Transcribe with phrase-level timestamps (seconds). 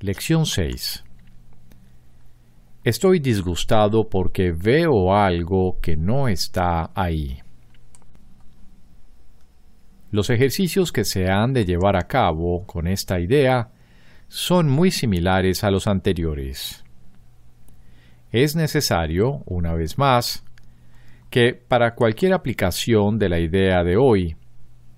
[0.00, 1.04] Lección 6
[2.82, 7.38] Estoy disgustado porque veo algo que no está ahí.
[10.10, 13.70] Los ejercicios que se han de llevar a cabo con esta idea
[14.26, 16.84] son muy similares a los anteriores.
[18.32, 20.44] Es necesario, una vez más,
[21.30, 24.36] que para cualquier aplicación de la idea de hoy,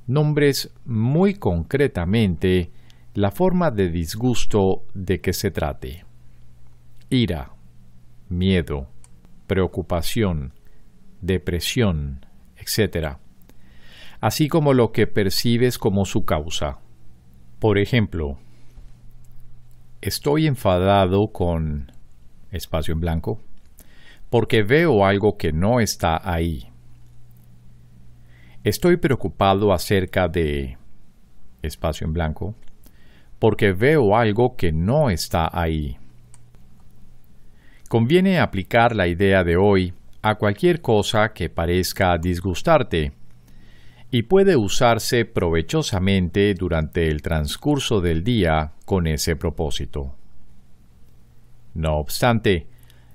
[0.07, 2.71] nombres muy concretamente
[3.17, 6.05] la forma de disgusto de que se trate.
[7.09, 7.55] Ira,
[8.29, 8.89] miedo,
[9.47, 10.53] preocupación,
[11.23, 12.27] depresión,
[12.59, 13.17] etc.
[14.21, 16.81] Así como lo que percibes como su causa.
[17.59, 18.37] Por ejemplo,
[20.03, 21.93] estoy enfadado con
[22.51, 23.41] espacio en blanco
[24.29, 26.71] porque veo algo que no está ahí.
[28.63, 30.77] Estoy preocupado acerca de
[31.63, 32.55] espacio en blanco
[33.39, 35.99] porque veo algo que no está ahí.
[37.89, 43.13] Conviene aplicar la idea de hoy a cualquier cosa que parezca disgustarte
[44.11, 50.15] y puede usarse provechosamente durante el transcurso del día con ese propósito.
[51.75, 52.67] No obstante,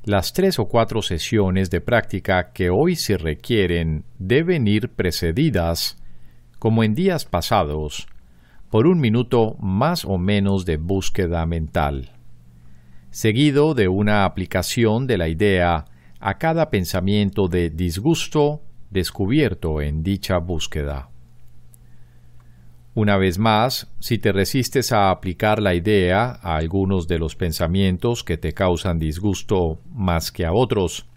[0.04, 5.98] las tres o cuatro sesiones de práctica que hoy se requieren deben ir precedidas,
[6.60, 8.08] como en días pasados,
[8.72, 12.14] por un minuto más o menos de búsqueda mental,
[13.12, 15.86] seguido de una aplicación de la idea
[16.22, 21.10] a cada pensamiento de disgusto descubierto en dicha búsqueda.
[22.94, 28.24] Una vez más, si te resistes a aplicar la idea a algunos de los pensamientos
[28.24, 31.08] que te causan disgusto más que a otros,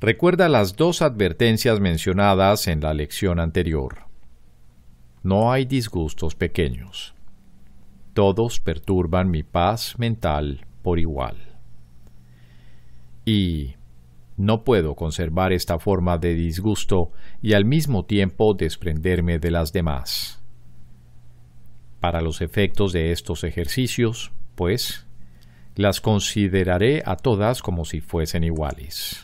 [0.00, 4.13] recuerda las dos advertencias mencionadas en la lección anterior.
[5.24, 7.14] No hay disgustos pequeños.
[8.12, 11.38] Todos perturban mi paz mental por igual.
[13.24, 13.76] Y
[14.36, 17.10] no puedo conservar esta forma de disgusto
[17.40, 20.42] y al mismo tiempo desprenderme de las demás.
[22.00, 25.06] Para los efectos de estos ejercicios, pues,
[25.74, 29.23] las consideraré a todas como si fuesen iguales.